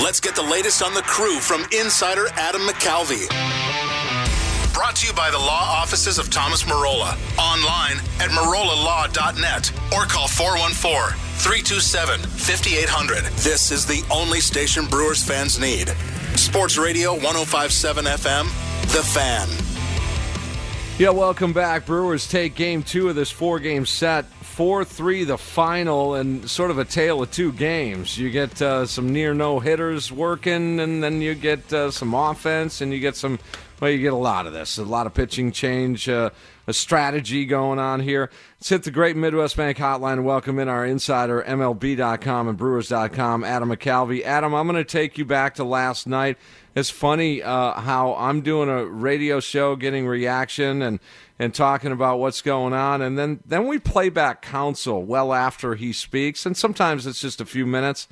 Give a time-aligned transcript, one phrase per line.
[0.00, 3.28] Let's get the latest on the crew from insider Adam McCalvy.
[4.72, 7.16] Brought to you by the law offices of Thomas Marola.
[7.38, 13.24] Online at marolalaw.net or call 414 327 5800.
[13.42, 15.88] This is the only station Brewers fans need.
[16.36, 18.44] Sports Radio 1057 FM,
[18.92, 19.61] The Fan.
[21.02, 21.84] Yeah, welcome back.
[21.84, 24.24] Brewers take game two of this four game set.
[24.24, 28.18] 4 3 the final, and sort of a tale of two games.
[28.18, 32.80] You get uh, some near no hitters working, and then you get uh, some offense,
[32.82, 33.38] and you get some,
[33.80, 34.76] well, you get a lot of this.
[34.76, 36.30] A lot of pitching change, uh,
[36.66, 38.30] a strategy going on here.
[38.60, 43.42] Let's hit the great Midwest Bank hotline and welcome in our insider, MLB.com and Brewers.com,
[43.42, 44.22] Adam McCalvy.
[44.22, 46.36] Adam, I'm going to take you back to last night.
[46.74, 51.00] It's funny uh, how I'm doing a radio show, getting reaction and
[51.38, 55.74] and talking about what's going on, and then then we play back Counsell well after
[55.74, 58.08] he speaks, and sometimes it's just a few minutes.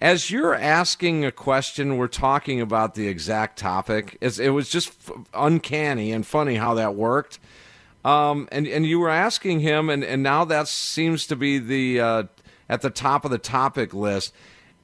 [0.00, 4.16] As you're asking a question, we're talking about the exact topic.
[4.22, 4.94] It's, it was just
[5.34, 7.38] uncanny and funny how that worked.
[8.02, 12.00] Um, and and you were asking him, and, and now that seems to be the
[12.00, 12.22] uh,
[12.66, 14.32] at the top of the topic list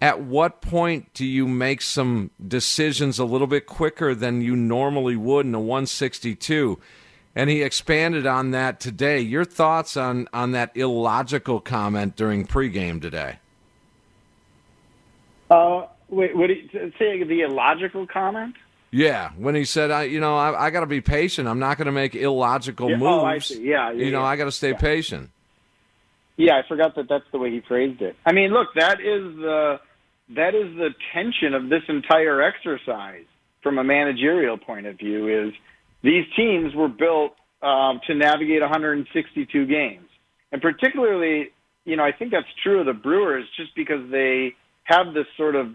[0.00, 5.16] at what point do you make some decisions a little bit quicker than you normally
[5.16, 6.78] would in a 162?
[7.34, 9.20] And he expanded on that today.
[9.20, 13.39] Your thoughts on, on that illogical comment during pregame today?
[15.50, 17.22] Uh, wait, what you say?
[17.22, 18.56] The illogical comment?
[18.91, 21.48] Yeah, when he said, "I, you know, I, I got to be patient.
[21.48, 23.23] I'm not going to make illogical yeah, moves.
[23.23, 23.62] Oh, I see.
[23.62, 24.23] Yeah, yeah you know.
[24.23, 25.30] I got to stay patient."
[26.36, 28.17] Yeah, I forgot that that's the way he phrased it.
[28.24, 29.80] I mean, look, that is the
[30.35, 33.24] that is the tension of this entire exercise
[33.63, 35.48] from a managerial point of view.
[35.48, 35.55] Is
[36.02, 37.33] these teams were built
[37.63, 40.08] um, to navigate 162 games,
[40.52, 41.51] and particularly,
[41.85, 44.55] you know, I think that's true of the Brewers, just because they
[44.85, 45.74] have this sort of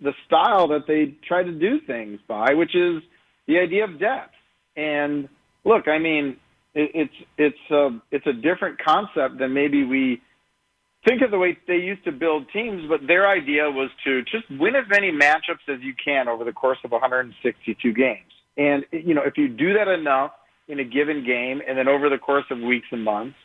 [0.00, 3.02] the style that they try to do things by, which is
[3.46, 4.34] the idea of depth.
[4.76, 5.28] And
[5.64, 6.36] look, I mean,
[6.76, 10.20] it, it's it's a it's a different concept than maybe we
[11.06, 12.82] think of the way they used to build teams.
[12.88, 16.52] But their idea was to just win as many matchups as you can over the
[16.52, 18.20] course of 162 games.
[18.56, 20.32] And you know, if you do that enough
[20.68, 23.36] in a given game, and then over the course of weeks and months,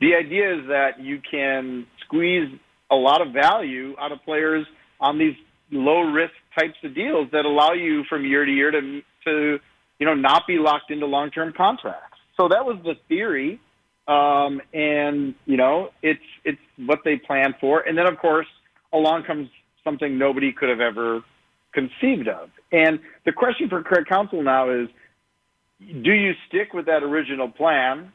[0.00, 2.48] the idea is that you can squeeze
[2.90, 4.66] a lot of value out of players
[5.00, 5.34] on these
[5.70, 9.58] low risk types of deals that allow you from year to year to to
[9.98, 12.07] you know not be locked into long term contracts.
[12.38, 13.60] So that was the theory,
[14.06, 17.80] um, and you know it's it's what they planned for.
[17.80, 18.46] And then of course
[18.92, 19.48] along comes
[19.84, 21.22] something nobody could have ever
[21.72, 22.50] conceived of.
[22.72, 24.88] And the question for Craig Counsell now is,
[25.80, 28.12] do you stick with that original plan,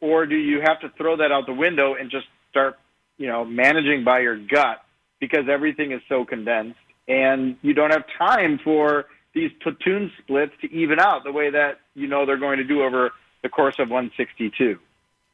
[0.00, 2.78] or do you have to throw that out the window and just start
[3.18, 4.82] you know managing by your gut
[5.20, 10.72] because everything is so condensed and you don't have time for these platoon splits to
[10.72, 13.12] even out the way that you know they're going to do over
[13.42, 14.78] the course of 162.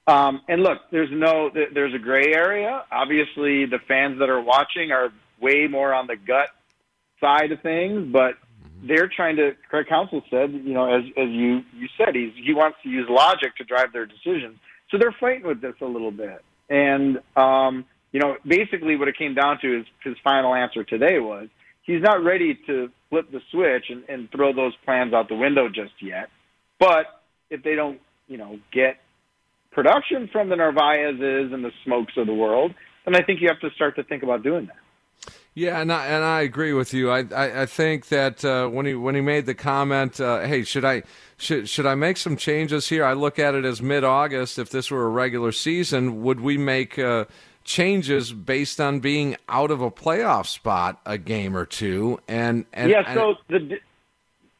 [0.06, 2.84] Um, and look, there's no, there's a gray area.
[2.92, 5.10] Obviously, the fans that are watching are
[5.40, 6.48] way more on the gut
[7.20, 8.34] side of things, but
[8.86, 9.52] they're trying to.
[9.70, 13.06] Craig Counsell said, you know, as as you you said, he's he wants to use
[13.08, 14.58] logic to drive their decisions.
[14.90, 19.16] So they're fighting with this a little bit, and um, you know, basically what it
[19.16, 21.48] came down to is his final answer today was
[21.82, 25.68] he's not ready to flip the switch and, and throw those plans out the window
[25.68, 26.28] just yet.
[26.78, 27.06] But
[27.54, 28.98] if they don't, you know, get
[29.70, 33.60] production from the Narvaezes and the Smoaks of the world, then I think you have
[33.60, 34.76] to start to think about doing that.
[35.56, 37.10] Yeah, and I, and I agree with you.
[37.10, 40.64] I I, I think that uh, when he when he made the comment, uh, hey,
[40.64, 41.04] should I
[41.36, 43.04] should should I make some changes here?
[43.04, 44.58] I look at it as mid August.
[44.58, 47.26] If this were a regular season, would we make uh,
[47.62, 52.18] changes based on being out of a playoff spot a game or two?
[52.26, 53.78] And, and yeah, so and, the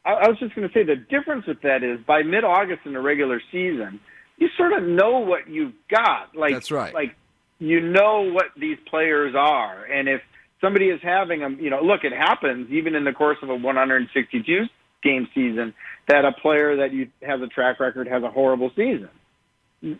[0.05, 2.93] I was just going to say the difference with that is by mid August in
[2.93, 4.01] the regular season,
[4.37, 6.37] you sort of know what you've got.
[6.37, 6.93] Like that's right.
[6.93, 7.17] Like
[7.59, 10.21] you know what these players are, and if
[10.61, 13.56] somebody is having a you know look, it happens even in the course of a
[13.56, 14.65] 162
[15.03, 15.75] game season
[16.09, 19.09] that a player that you has a track record has a horrible season.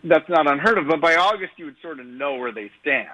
[0.03, 3.09] That's not unheard of, but by August you would sort of know where they stand.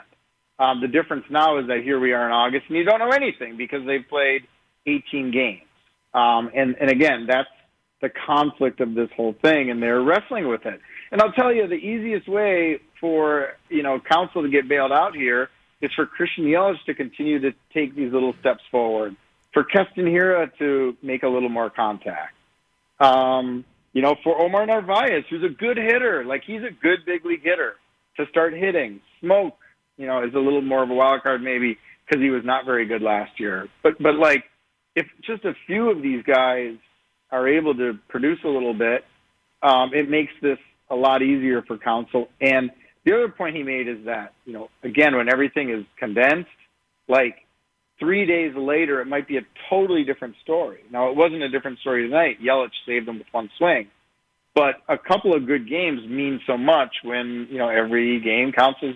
[0.58, 3.10] Um, the difference now is that here we are in August, and you don't know
[3.10, 4.42] anything because they've played
[4.86, 5.69] 18 games.
[6.14, 7.48] Um, and and again, that's
[8.00, 10.80] the conflict of this whole thing, and they're wrestling with it.
[11.12, 15.14] And I'll tell you, the easiest way for you know Counsell to get bailed out
[15.14, 19.16] here is for Christian Yelich to continue to take these little steps forward,
[19.52, 22.34] for Keston Hiura to make a little more contact.
[22.98, 27.24] Um, you know, for Omar Narvaez, who's a good hitter, like he's a good big
[27.24, 27.74] league hitter,
[28.16, 29.00] to start hitting.
[29.22, 29.52] Smoak,
[29.96, 32.64] you know, is a little more of a wild card maybe because he was not
[32.64, 33.68] very good last year.
[33.82, 34.44] But but like,
[34.94, 36.76] if just a few of these guys
[37.30, 39.04] are able to produce a little bit,
[39.62, 40.58] um, it makes this
[40.90, 42.28] a lot easier for Counsell.
[42.40, 42.70] And
[43.04, 46.50] the other point he made is that you know, again, when everything is condensed,
[47.08, 47.36] like
[47.98, 50.80] three days later, it might be a totally different story.
[50.90, 52.38] Now, it wasn't a different story tonight.
[52.42, 53.88] Yelich saved them with one swing.
[54.54, 58.80] But a couple of good games mean so much when, you know, every game counts
[58.82, 58.94] as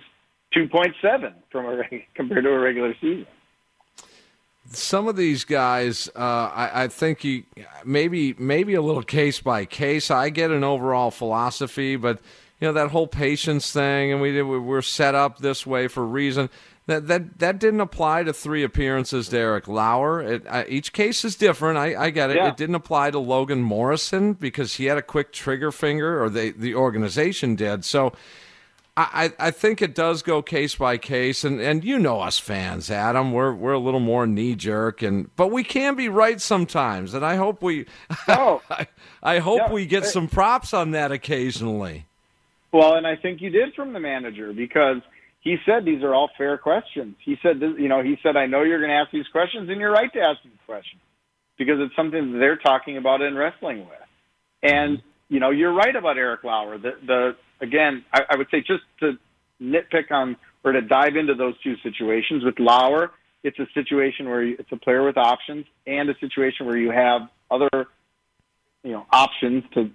[0.56, 1.82] 2.7 from a,
[2.14, 3.26] compared to a regular season.
[4.70, 7.44] Some of these guys, uh, I, I, think you
[7.84, 10.10] maybe maybe a little case by case.
[10.10, 12.18] I get an overall philosophy, but
[12.60, 16.02] you know that whole patience thing, and we did, we're set up this way for
[16.02, 16.48] a reason.
[16.86, 20.22] That that that didn't apply to three appearances to Eric Lauer.
[20.22, 21.78] It, uh, each case is different.
[21.78, 22.36] I, I get it.
[22.36, 22.48] Yeah.
[22.48, 26.50] It didn't apply to Logan Morrison because he had a quick trigger finger, or they
[26.50, 27.84] the organization did.
[27.84, 28.12] So.
[28.96, 32.90] I, I think it does go case by case, and, and you know us fans,
[32.90, 33.32] Adam.
[33.32, 37.26] We're we're a little more knee jerk, and but we can be right sometimes, and
[37.26, 37.86] I hope we,
[38.28, 38.62] oh.
[38.70, 38.86] I,
[39.20, 40.06] I hope we get eh.
[40.06, 42.06] some props on that occasionally.
[42.72, 44.98] Well, and I think you did from the manager because
[45.40, 47.16] he said these are all fair questions.
[47.24, 49.80] He said, you know, he said, I know you're going to ask these questions, and
[49.80, 51.02] you're right to ask these questions
[51.58, 53.98] because it's something that they're talking about and wrestling with.
[54.62, 55.34] And mm-hmm.
[55.34, 56.78] you know, you're right about Eric Lauer.
[56.78, 59.12] The, the again, I, I would say just to
[59.60, 63.10] nitpick on or to dive into those two situations with Lauer,
[63.42, 66.90] it's a situation where you, it's a player with options and a situation where you
[66.90, 67.68] have other,
[68.82, 69.90] you know, options to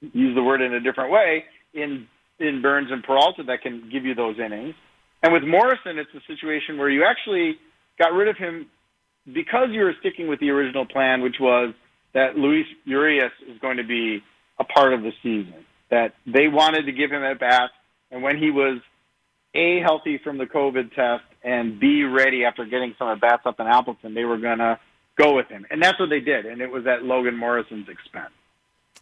[0.00, 1.44] use the word in a different way
[1.74, 2.06] in
[2.38, 4.74] in Burnes and Peralta that can give you those innings.
[5.22, 7.56] And with Morrison, it's a situation where you actually
[7.98, 8.66] got rid of him
[9.26, 11.72] because you were sticking with the original plan, which was
[12.12, 14.22] that Luis Urias is going to be
[14.58, 15.64] a part of the season.
[15.90, 17.70] That they wanted to give him at bat,
[18.10, 18.80] and when he was
[19.54, 23.60] a healthy from the COVID test and B ready after getting some at bats up
[23.60, 24.78] in Appleton, they were going to
[25.16, 28.32] go with him, and that's what they did, and it was at Logan Morrison's expense.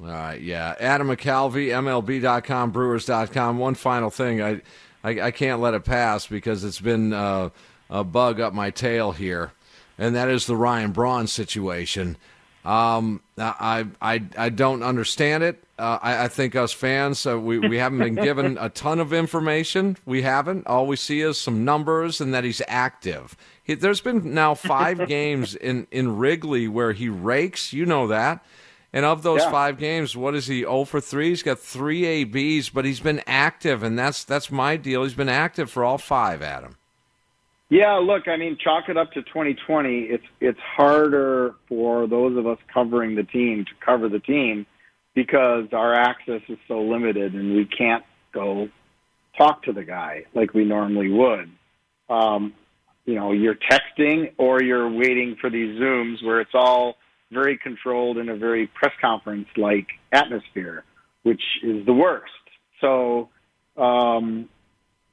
[0.00, 0.74] All right, yeah.
[0.80, 3.58] Adam McCalvy, MLB.com, Brewers.com.
[3.58, 4.60] One final thing, I,
[5.02, 7.50] I, I can't let it pass because it's been uh,
[7.88, 9.52] a bug up my tail here,
[9.98, 12.16] and that is the Ryan Braun situation.
[12.64, 15.63] Um, I, I, I don't understand it.
[15.76, 19.12] Uh, I, I, think us fans, uh, we, we haven't been given a ton of
[19.12, 19.96] information.
[20.06, 20.68] We haven't.
[20.68, 23.36] All we see is some numbers and that he's active.
[23.60, 27.72] He, there's been now five games in, in Wrigley where he rakes.
[27.72, 28.44] You know that.
[28.92, 29.50] And of those yeah.
[29.50, 30.60] five games, what is he?
[30.60, 31.30] 0 for three.
[31.30, 35.02] He's got three ABs, but he's been active, and that's that's my deal.
[35.02, 36.76] He's been active for all five, Adam.
[37.68, 40.02] Yeah, look, I mean, chalk it up to 2020.
[40.02, 44.64] It's it's harder for those of us covering the team to cover the team
[45.14, 48.68] because our access is so limited, and we can't go
[49.38, 51.50] talk to the guy like we normally would.
[52.08, 52.54] Um,
[53.04, 56.96] you know, you're texting or you're waiting for these Zooms where it's all
[57.30, 60.84] very controlled in a very press conference like atmosphere,
[61.22, 62.32] which is the worst.
[62.80, 63.28] So,
[63.76, 64.48] um,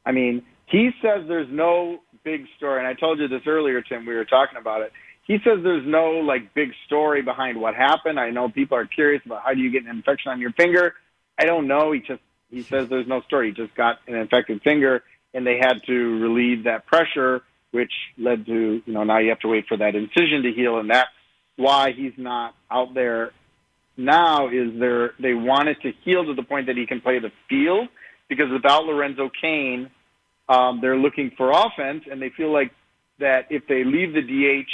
[0.06, 4.06] I mean, he says there's no big story, and I told you this earlier, Tim.
[4.06, 4.92] We were talking about it.
[5.24, 8.20] He says there's no like big story behind what happened.
[8.20, 10.94] I know people are curious about how do you get an infection on your finger.
[11.38, 11.92] I don't know.
[11.92, 13.50] He just he says there's no story.
[13.50, 18.46] He just got an infected finger, and they had to relieve that pressure, which led
[18.48, 21.10] to you know now you have to wait for that incision to heal, and that's
[21.56, 23.32] why he's not out there
[23.98, 27.32] now is there they wanted to heal to the point that he can play the
[27.50, 27.88] field
[28.30, 29.90] because without Lorenzo Cain,
[30.50, 32.72] um, they're looking for offense and they feel like
[33.20, 34.70] that if they leave the DH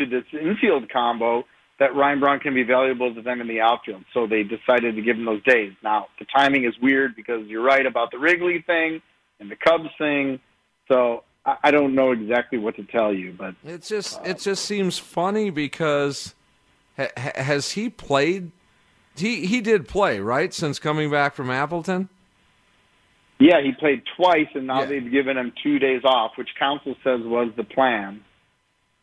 [0.00, 1.44] to this infield combo,
[1.78, 4.04] that Ryan Braun can be valuable to them in the outfield.
[4.12, 5.72] So they decided to give him those days.
[5.82, 9.00] Now the timing is weird because you're right about the Wrigley thing
[9.40, 10.40] and the Cubs thing.
[10.88, 14.64] So I don't know exactly what to tell you, but it just uh, it just
[14.64, 16.34] seems funny because
[16.98, 18.52] ha- has he played?
[19.16, 22.10] He he did play right since coming back from Appleton.
[23.38, 24.86] Yeah, he played twice, and now yeah.
[24.86, 28.22] they've given him two days off, which Counsell says was the plan.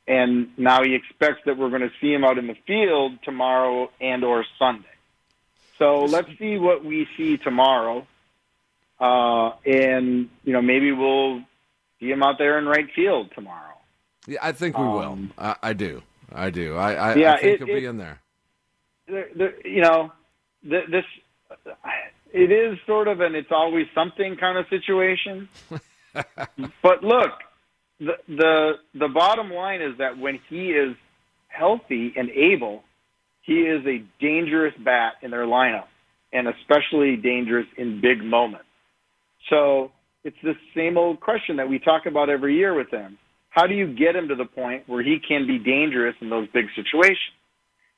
[0.07, 3.91] And now he expects that we're going to see him out in the field tomorrow
[3.99, 4.87] and or Sunday.
[5.77, 8.07] So let's see what we see tomorrow,
[8.99, 11.41] uh, and you know maybe we'll
[11.99, 13.73] see him out there in right field tomorrow.
[14.25, 15.17] Yeah, I think we Um, will.
[15.37, 16.01] I, I do.
[16.33, 16.75] I do.
[16.77, 18.19] I, I, Yeah, I think it- he'll be in there.
[19.07, 20.11] there, there, you know,
[20.67, 21.05] th- this
[22.33, 25.47] it is sort of an it's always something kind of situation.
[26.81, 27.31] but look,
[27.99, 30.95] the the the bottom line is that when he is
[31.47, 32.83] healthy and able,
[33.41, 35.87] he is a dangerous bat in their lineup,
[36.33, 38.65] and especially dangerous in big moments.
[39.49, 39.91] So
[40.23, 43.17] it's the same old question that we talk about every year with him.
[43.49, 46.47] How do you get him to the point where he can be dangerous in those
[46.53, 47.33] big situations?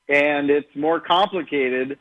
[0.10, 1.98] and it's more complicated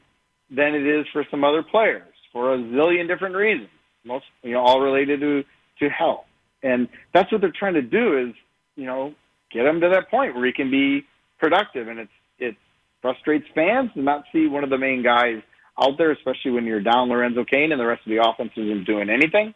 [0.50, 3.68] than it is for some other players for a zillion different reasons.
[4.04, 5.44] Most, you know, all related to
[5.80, 6.24] to health,
[6.62, 8.34] and that's what they're trying to do is,
[8.76, 9.14] you know,
[9.52, 11.04] get him to that point where he can be
[11.38, 11.88] productive.
[11.88, 12.56] And it's it
[13.02, 15.42] frustrates fans to not see one of the main guys
[15.80, 18.84] out there, especially when you're down Lorenzo Cain and the rest of the offense isn't
[18.84, 19.54] doing anything.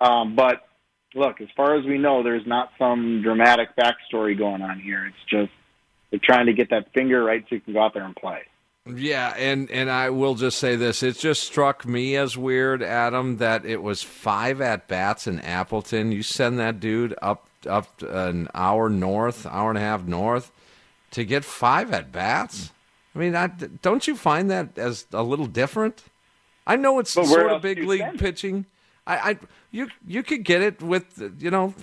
[0.00, 0.66] Um, but
[1.14, 5.06] look, as far as we know, there's not some dramatic backstory going on here.
[5.06, 5.52] It's just
[6.10, 8.40] they're trying to get that finger right so you can go out there and play.
[8.94, 13.36] Yeah, and and I will just say this: it just struck me as weird, Adam,
[13.38, 16.12] that it was five at bats in Appleton.
[16.12, 20.50] You send that dude up up an hour north, hour and a half north,
[21.10, 22.72] to get five at bats.
[23.14, 26.04] I mean, I, don't you find that as a little different?
[26.66, 28.66] I know it's sort of big league pitching.
[29.06, 29.38] I, I
[29.70, 31.74] you you could get it with you know.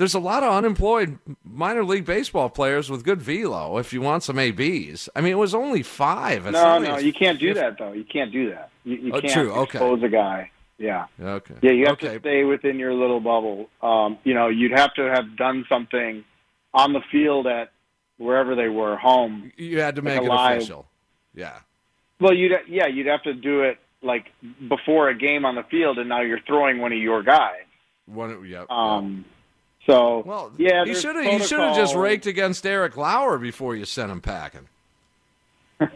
[0.00, 3.76] There's a lot of unemployed minor league baseball players with good velo.
[3.76, 6.46] If you want some ABs, I mean, it was only five.
[6.46, 7.92] It's No, no, you can't do fif- that though.
[7.92, 8.70] You can't do that.
[8.84, 9.76] You, you Oh, can't true, okay.
[9.78, 10.50] expose a guy.
[10.78, 11.54] Yeah, Okay.
[11.60, 11.72] yeah.
[11.72, 12.14] You have okay.
[12.14, 13.68] to stay within your little bubble.
[13.82, 16.24] Um, you know, you'd have to have done something
[16.72, 17.70] on the field at
[18.16, 19.52] wherever they were, home.
[19.58, 20.86] You had to make like it live- official.
[21.34, 21.58] Yeah.
[22.20, 24.32] Well, you'd yeah, you'd have to do it like
[24.66, 27.64] before a game on the field, and now you're throwing one of your guys.
[28.06, 28.42] One.
[28.46, 28.70] Yep.
[28.70, 29.26] Um,
[29.90, 31.24] so well, yeah, you should have.
[31.24, 34.68] You should have just raked against Eric Lauer before you sent him packing.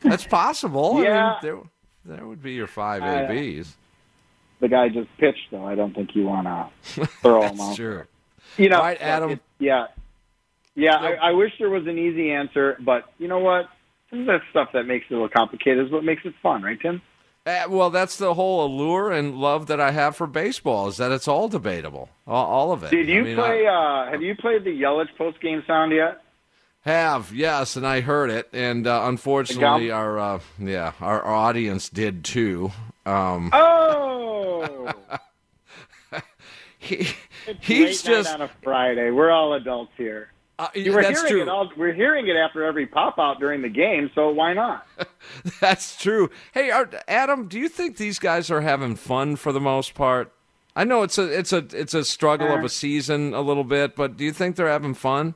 [0.00, 1.02] That's possible.
[1.02, 1.34] Yeah.
[1.40, 1.60] I mean,
[2.04, 3.76] there, there would be your five I- uh, ABs.
[4.60, 5.66] The guy just pitched, though.
[5.66, 7.76] I don't think you want to throw him out.
[7.76, 8.04] True.
[8.56, 9.32] You know, right, Adam.
[9.32, 9.86] it- yeah,
[10.74, 11.02] yeah.
[11.02, 11.18] Yep.
[11.20, 13.66] I, I wish there was an easy answer, but you know what?
[14.10, 16.62] Some of that stuff that makes it a little complicated is what makes it fun,
[16.62, 17.02] right, Tim?
[17.46, 21.12] Uh, well, that's the whole allure and love that I have for baseball is that
[21.12, 22.90] it's all debatable, all, all of it.
[22.90, 23.66] Did you I mean, play?
[23.66, 26.20] I uh, have you played the Yelich post game sound yet?
[26.84, 32.24] have yes, and I heard it, and uh, unfortunately, our uh, yeah, our, audience did
[32.24, 32.72] too.
[33.06, 34.92] Um, Oh,
[36.78, 37.08] he,
[37.60, 39.10] he's just on a Friday.
[39.10, 40.30] We're all adults here.
[40.58, 41.42] Uh, were that's hearing true.
[41.42, 41.70] it all.
[41.76, 44.86] We're hearing it after every pop out during the game, so why not?
[45.60, 46.30] That's true.
[46.52, 50.30] Hey, are, Adam, do you think these guys are having fun for the most part?
[50.76, 52.66] I know it's a it's a it's a struggle of Uh.
[52.66, 55.34] a season a little bit, but do you think they're having fun?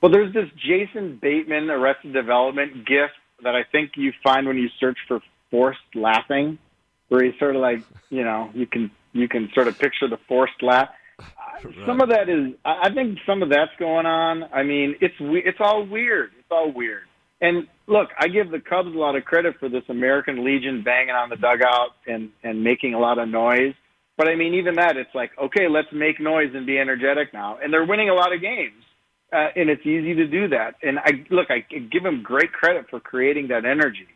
[0.00, 3.10] Well, there's this Jason Bateman Arrested Development gif
[3.42, 6.58] that I think you find when you search for forced laughing,
[7.08, 10.18] where he's sort of like, you know, you can you can sort of picture the
[10.28, 10.88] forced laugh.
[11.86, 14.42] Some of that is, I think some of that's going on.
[14.52, 16.32] I mean, it's it's all weird.
[16.36, 17.04] It's all weird.
[17.40, 21.14] And look, I give the Cubs a lot of credit for this American Legion banging
[21.14, 23.74] on the dugout and and making a lot of noise.
[24.16, 27.58] But I mean, even that, it's like, okay, let's make noise and be energetic now.
[27.62, 28.82] And they're winning a lot of games
[29.32, 30.74] uh, and it's easy to do that.
[30.82, 34.08] And I look, I give him great credit for creating that energy.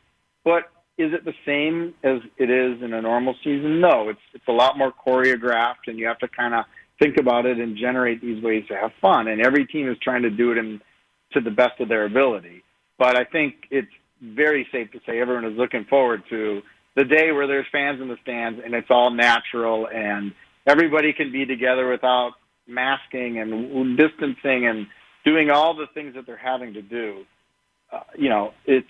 [0.45, 0.65] But
[0.99, 3.81] is it the same as it is in a normal season?
[3.81, 6.65] No, it's it's a lot more choreographed, and you have to kind of
[6.99, 9.29] think about it and generate these ways to have fun.
[9.29, 10.81] And every team is trying to do it in
[11.33, 12.63] to the best of their ability.
[12.99, 13.89] But I think it's
[14.23, 16.63] very safe to say everyone is looking forward to
[16.95, 20.33] the day where there's fans in the stands and it's all natural and
[20.67, 22.33] everybody can be together without
[22.67, 24.87] masking and distancing and
[25.25, 27.25] doing all the things that they're having to do.
[27.93, 28.87] Uh, you know, it's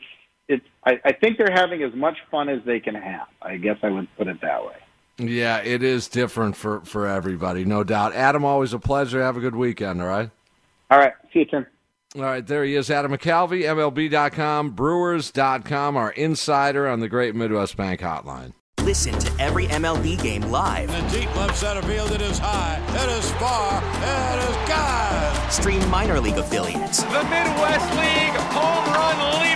[0.49, 0.65] it's.
[0.85, 3.27] I, I think they're having as much fun as they can have.
[3.43, 4.77] I guess I would put it that way.
[5.19, 8.15] Yeah, it is different for for everybody, no doubt.
[8.15, 9.23] Adam, always a pleasure.
[9.23, 10.03] Have a good weekend.
[10.03, 10.31] All right.
[10.91, 11.67] All right, see you, Tim.
[12.15, 17.77] All right, there he is, Adam McCalvy, MLB.com, Brewers.com, our insider on the Great Midwest
[17.77, 18.53] Bank Hotline.
[18.81, 20.89] Listen to every MLB game live.
[20.95, 25.53] In the deep left center field, it is high, it is far, it is God.
[25.53, 29.56] Stream minor league affiliates The Midwest League home run leader.